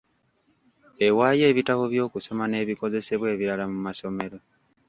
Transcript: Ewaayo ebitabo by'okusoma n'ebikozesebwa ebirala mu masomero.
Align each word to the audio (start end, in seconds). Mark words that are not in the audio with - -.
Ewaayo 1.07 1.45
ebitabo 1.51 1.83
by'okusoma 1.91 2.43
n'ebikozesebwa 2.47 3.27
ebirala 3.33 3.63
mu 3.71 3.79
masomero. 3.85 4.37